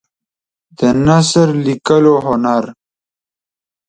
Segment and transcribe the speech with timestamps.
[0.77, 2.63] د نثر لیکلو هنر